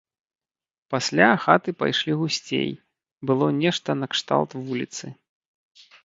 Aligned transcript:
Пасля 0.93 1.25
хаты 1.43 1.73
пайшлі 1.81 2.15
гусцей, 2.21 2.71
было 3.31 3.49
нешта 3.59 3.89
накшталт 4.05 4.55
вуліцы. 4.71 5.05